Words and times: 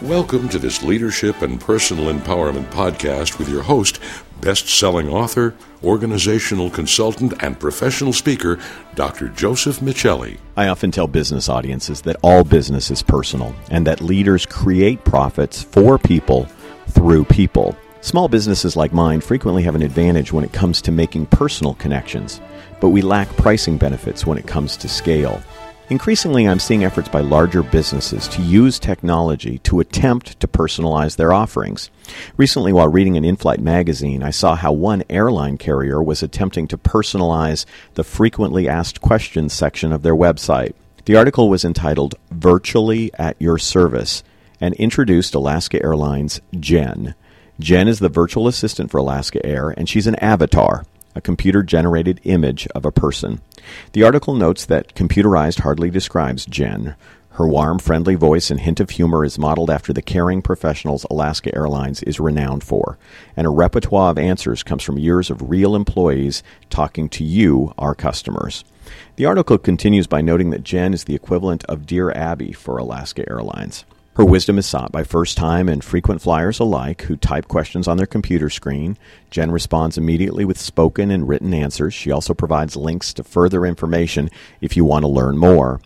Welcome 0.00 0.48
to 0.50 0.60
this 0.60 0.84
leadership 0.84 1.42
and 1.42 1.60
personal 1.60 2.12
empowerment 2.12 2.66
podcast 2.66 3.38
with 3.40 3.48
your 3.48 3.62
host, 3.62 3.98
best 4.40 4.68
selling 4.68 5.08
author, 5.08 5.56
organizational 5.82 6.70
consultant, 6.70 7.34
and 7.42 7.58
professional 7.58 8.12
speaker, 8.12 8.60
Dr. 8.94 9.28
Joseph 9.30 9.80
Michelli. 9.80 10.38
I 10.56 10.68
often 10.68 10.92
tell 10.92 11.08
business 11.08 11.48
audiences 11.48 12.02
that 12.02 12.14
all 12.22 12.44
business 12.44 12.92
is 12.92 13.02
personal 13.02 13.56
and 13.72 13.84
that 13.88 14.00
leaders 14.00 14.46
create 14.46 15.04
profits 15.04 15.64
for 15.64 15.98
people 15.98 16.44
through 16.86 17.24
people. 17.24 17.76
Small 18.02 18.28
businesses 18.28 18.76
like 18.76 18.92
mine 18.92 19.20
frequently 19.20 19.64
have 19.64 19.74
an 19.74 19.82
advantage 19.82 20.32
when 20.32 20.44
it 20.44 20.52
comes 20.52 20.80
to 20.82 20.92
making 20.92 21.26
personal 21.26 21.74
connections, 21.74 22.40
but 22.80 22.90
we 22.90 23.02
lack 23.02 23.28
pricing 23.36 23.78
benefits 23.78 24.24
when 24.26 24.38
it 24.38 24.46
comes 24.46 24.76
to 24.76 24.88
scale. 24.88 25.42
Increasingly, 25.90 26.48
I'm 26.48 26.60
seeing 26.60 26.84
efforts 26.84 27.08
by 27.08 27.20
larger 27.20 27.62
businesses 27.62 28.26
to 28.28 28.42
use 28.42 28.78
technology 28.78 29.58
to 29.58 29.80
attempt 29.80 30.38
to 30.40 30.46
personalize 30.46 31.16
their 31.16 31.32
offerings. 31.32 31.90
Recently, 32.36 32.72
while 32.72 32.88
reading 32.88 33.16
an 33.16 33.24
in 33.24 33.36
flight 33.36 33.60
magazine, 33.60 34.22
I 34.22 34.30
saw 34.30 34.54
how 34.54 34.72
one 34.72 35.02
airline 35.10 35.58
carrier 35.58 36.02
was 36.02 36.22
attempting 36.22 36.68
to 36.68 36.78
personalize 36.78 37.66
the 37.94 38.04
frequently 38.04 38.68
asked 38.68 39.02
questions 39.02 39.52
section 39.52 39.92
of 39.92 40.02
their 40.02 40.14
website. 40.14 40.72
The 41.04 41.16
article 41.16 41.50
was 41.50 41.64
entitled 41.64 42.14
Virtually 42.30 43.10
at 43.14 43.36
Your 43.40 43.58
Service 43.58 44.22
and 44.60 44.74
introduced 44.74 45.34
Alaska 45.34 45.82
Airlines 45.82 46.40
Jen. 46.58 47.14
Jen 47.58 47.88
is 47.88 47.98
the 47.98 48.08
virtual 48.08 48.46
assistant 48.48 48.90
for 48.90 48.98
Alaska 48.98 49.44
Air, 49.44 49.70
and 49.70 49.88
she's 49.88 50.06
an 50.06 50.14
avatar 50.16 50.84
a 51.14 51.20
computer 51.20 51.62
generated 51.62 52.20
image 52.24 52.66
of 52.74 52.84
a 52.84 52.92
person. 52.92 53.40
The 53.92 54.02
article 54.02 54.34
notes 54.34 54.64
that 54.66 54.94
computerized 54.94 55.60
hardly 55.60 55.90
describes 55.90 56.46
Jen. 56.46 56.94
Her 57.36 57.48
warm, 57.48 57.78
friendly 57.78 58.14
voice 58.14 58.50
and 58.50 58.60
hint 58.60 58.78
of 58.78 58.90
humor 58.90 59.24
is 59.24 59.38
modeled 59.38 59.70
after 59.70 59.92
the 59.94 60.02
caring 60.02 60.42
professionals 60.42 61.06
Alaska 61.10 61.54
Airlines 61.54 62.02
is 62.02 62.20
renowned 62.20 62.62
for, 62.62 62.98
and 63.36 63.46
a 63.46 63.50
repertoire 63.50 64.10
of 64.10 64.18
answers 64.18 64.62
comes 64.62 64.82
from 64.82 64.98
years 64.98 65.30
of 65.30 65.48
real 65.48 65.74
employees 65.74 66.42
talking 66.68 67.08
to 67.08 67.24
you, 67.24 67.72
our 67.78 67.94
customers. 67.94 68.64
The 69.16 69.24
article 69.24 69.56
continues 69.56 70.06
by 70.06 70.20
noting 70.20 70.50
that 70.50 70.64
Jen 70.64 70.92
is 70.92 71.04
the 71.04 71.14
equivalent 71.14 71.64
of 71.64 71.86
Dear 71.86 72.10
Abby 72.10 72.52
for 72.52 72.76
Alaska 72.76 73.26
Airlines. 73.26 73.86
Her 74.14 74.26
wisdom 74.26 74.58
is 74.58 74.66
sought 74.66 74.92
by 74.92 75.04
first 75.04 75.38
time 75.38 75.70
and 75.70 75.82
frequent 75.82 76.20
flyers 76.20 76.60
alike 76.60 77.02
who 77.02 77.16
type 77.16 77.48
questions 77.48 77.88
on 77.88 77.96
their 77.96 78.04
computer 78.04 78.50
screen. 78.50 78.98
Jen 79.30 79.50
responds 79.50 79.96
immediately 79.96 80.44
with 80.44 80.58
spoken 80.58 81.10
and 81.10 81.26
written 81.26 81.54
answers. 81.54 81.94
She 81.94 82.10
also 82.10 82.34
provides 82.34 82.76
links 82.76 83.14
to 83.14 83.24
further 83.24 83.64
information 83.64 84.28
if 84.60 84.76
you 84.76 84.84
want 84.84 85.04
to 85.04 85.08
learn 85.08 85.38
more. 85.38 85.80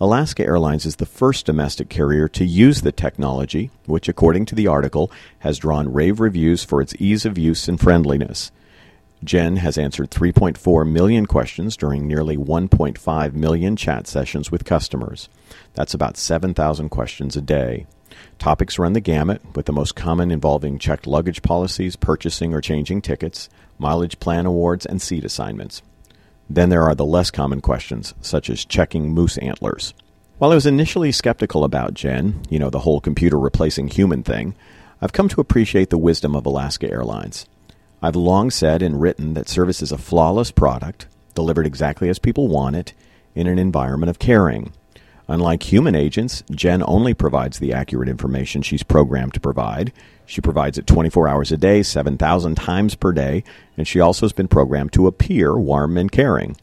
Alaska 0.00 0.44
Airlines 0.44 0.86
is 0.86 0.96
the 0.96 1.06
first 1.06 1.44
domestic 1.44 1.88
carrier 1.88 2.28
to 2.28 2.44
use 2.44 2.82
the 2.82 2.92
technology, 2.92 3.70
which, 3.86 4.08
according 4.08 4.44
to 4.46 4.54
the 4.54 4.68
article, 4.68 5.10
has 5.40 5.58
drawn 5.58 5.92
rave 5.92 6.20
reviews 6.20 6.62
for 6.62 6.80
its 6.80 6.94
ease 7.00 7.26
of 7.26 7.36
use 7.36 7.66
and 7.66 7.80
friendliness. 7.80 8.52
Jen 9.24 9.56
has 9.56 9.78
answered 9.78 10.10
3.4 10.10 10.88
million 10.88 11.26
questions 11.26 11.76
during 11.76 12.06
nearly 12.06 12.36
1.5 12.36 13.32
million 13.32 13.76
chat 13.76 14.06
sessions 14.06 14.50
with 14.50 14.64
customers. 14.64 15.28
That's 15.74 15.94
about 15.94 16.16
7,000 16.16 16.90
questions 16.90 17.36
a 17.36 17.40
day. 17.40 17.86
Topics 18.38 18.78
run 18.78 18.92
the 18.92 19.00
gamut, 19.00 19.42
with 19.54 19.66
the 19.66 19.72
most 19.72 19.96
common 19.96 20.30
involving 20.30 20.78
checked 20.78 21.06
luggage 21.06 21.42
policies, 21.42 21.96
purchasing 21.96 22.54
or 22.54 22.60
changing 22.60 23.02
tickets, 23.02 23.48
mileage 23.78 24.18
plan 24.20 24.46
awards, 24.46 24.86
and 24.86 25.00
seat 25.00 25.24
assignments. 25.24 25.82
Then 26.48 26.68
there 26.68 26.84
are 26.84 26.94
the 26.94 27.04
less 27.04 27.30
common 27.30 27.60
questions, 27.60 28.14
such 28.20 28.48
as 28.48 28.64
checking 28.64 29.10
moose 29.10 29.38
antlers. 29.38 29.94
While 30.38 30.52
I 30.52 30.54
was 30.54 30.66
initially 30.66 31.12
skeptical 31.12 31.64
about 31.64 31.94
Jen, 31.94 32.42
you 32.50 32.58
know, 32.58 32.70
the 32.70 32.80
whole 32.80 33.00
computer 33.00 33.38
replacing 33.38 33.88
human 33.88 34.22
thing, 34.22 34.54
I've 35.00 35.12
come 35.12 35.28
to 35.30 35.40
appreciate 35.40 35.90
the 35.90 35.98
wisdom 35.98 36.36
of 36.36 36.46
Alaska 36.46 36.90
Airlines. 36.90 37.46
I've 38.02 38.16
long 38.16 38.50
said 38.50 38.82
and 38.82 39.00
written 39.00 39.34
that 39.34 39.48
service 39.48 39.82
is 39.82 39.92
a 39.92 39.98
flawless 39.98 40.50
product, 40.50 41.06
delivered 41.34 41.66
exactly 41.66 42.08
as 42.08 42.18
people 42.18 42.48
want 42.48 42.76
it, 42.76 42.92
in 43.34 43.46
an 43.46 43.58
environment 43.58 44.10
of 44.10 44.18
caring. 44.18 44.72
Unlike 45.28 45.64
human 45.64 45.94
agents, 45.94 46.44
Jen 46.50 46.84
only 46.86 47.12
provides 47.12 47.58
the 47.58 47.72
accurate 47.72 48.08
information 48.08 48.62
she's 48.62 48.82
programmed 48.82 49.34
to 49.34 49.40
provide. 49.40 49.92
She 50.24 50.40
provides 50.40 50.78
it 50.78 50.86
24 50.86 51.26
hours 51.26 51.50
a 51.50 51.56
day, 51.56 51.82
7,000 51.82 52.54
times 52.54 52.94
per 52.94 53.12
day, 53.12 53.42
and 53.76 53.88
she 53.88 53.98
also 53.98 54.26
has 54.26 54.32
been 54.32 54.46
programmed 54.46 54.92
to 54.92 55.06
appear 55.06 55.58
warm 55.58 55.96
and 55.98 56.12
caring. 56.12 56.56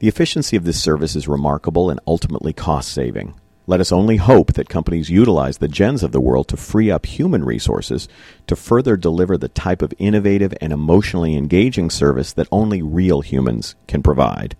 The 0.00 0.08
efficiency 0.08 0.56
of 0.56 0.64
this 0.64 0.80
service 0.82 1.16
is 1.16 1.26
remarkable 1.28 1.88
and 1.88 1.98
ultimately 2.06 2.52
cost 2.52 2.92
saving. 2.92 3.34
Let 3.66 3.80
us 3.80 3.92
only 3.92 4.16
hope 4.16 4.52
that 4.54 4.68
companies 4.68 5.08
utilize 5.08 5.56
the 5.56 5.68
Jens 5.68 6.02
of 6.02 6.12
the 6.12 6.20
world 6.20 6.48
to 6.48 6.56
free 6.56 6.90
up 6.90 7.06
human 7.06 7.44
resources 7.44 8.08
to 8.46 8.56
further 8.56 8.94
deliver 8.96 9.38
the 9.38 9.48
type 9.48 9.80
of 9.80 9.94
innovative 9.98 10.52
and 10.60 10.70
emotionally 10.70 11.34
engaging 11.34 11.88
service 11.88 12.30
that 12.34 12.48
only 12.52 12.82
real 12.82 13.22
humans 13.22 13.74
can 13.86 14.02
provide. 14.02 14.54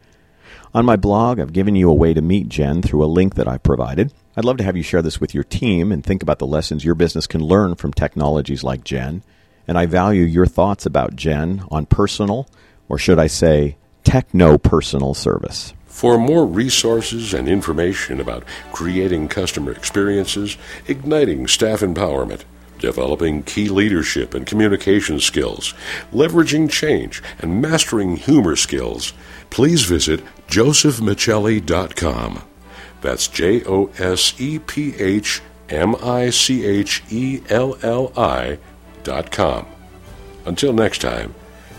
On 0.73 0.87
my 0.87 0.97
blog, 0.97 1.39
I've 1.39 1.53
given 1.53 1.77
you 1.77 1.91
a 1.91 1.95
way 1.95 2.15
to 2.15 2.23
meet 2.23 2.49
Jen 2.49 2.81
through 2.81 3.05
a 3.05 3.07
link 3.07 3.35
that 3.35 3.47
I've 3.47 3.63
provided. 3.63 4.11
I'd 4.37 4.45
love 4.47 4.57
to 4.57 4.65
have 4.65 4.77
you 4.77 4.83
share 4.83 5.03
this 5.03 5.21
with 5.21 5.35
your 5.35 5.45
team 5.45 5.93
and 5.93 6.03
think 6.03 6.23
about 6.23 6.39
the 6.39 6.47
lessons 6.47 6.85
your 6.85 6.95
business 6.95 7.27
can 7.27 7.43
learn 7.43 7.75
from 7.75 7.93
technologies 7.93 8.65
like 8.65 8.85
Jen. 8.85 9.23
And 9.69 9.77
I 9.77 9.85
value 9.85 10.25
your 10.25 10.47
thoughts 10.47 10.87
about 10.87 11.15
Jen 11.15 11.63
on 11.71 11.85
personal, 11.87 12.49
or 12.89 12.99
should 12.99 13.19
I 13.19 13.27
say, 13.27 13.77
techno 14.03 14.57
personal 14.57 15.13
service. 15.13 15.75
For 15.95 16.19
more 16.19 16.45
resources 16.45 17.33
and 17.33 17.49
information 17.49 18.21
about 18.21 18.43
creating 18.73 19.29
customer 19.29 19.71
experiences, 19.71 20.59
igniting 20.89 21.47
staff 21.47 21.81
empowerment, 21.83 22.43
developing 22.81 23.45
key 23.45 23.69
leadership 23.69 24.35
and 24.35 24.45
communication 24.45 25.21
skills, 25.21 25.73
leveraging 26.13 26.69
change, 26.69 27.23
and 27.39 27.63
mastering 27.63 28.17
humor 28.17 28.57
skills, 28.57 29.13
please 29.51 29.85
visit 29.85 30.21
josephmichelli.com. 30.49 32.43
That's 33.01 33.29
J 33.29 33.63
O 33.65 33.87
S 33.97 34.35
E 34.41 34.59
P 34.59 34.97
H 34.97 35.43
M 35.69 35.95
I 36.03 36.31
C 36.31 36.67
H 36.67 37.05
E 37.09 37.41
L 37.49 37.79
L 37.83 38.13
I 38.17 38.59
dot 39.05 39.31
com. 39.31 39.65
Until 40.45 40.73
next 40.73 41.01
time, 41.03 41.37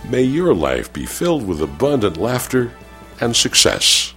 may 0.09 0.23
your 0.23 0.53
life 0.55 0.93
be 0.93 1.05
filled 1.05 1.45
with 1.45 1.61
abundant 1.61 2.15
laughter 2.15 2.71
and 3.21 3.35
success. 3.35 4.14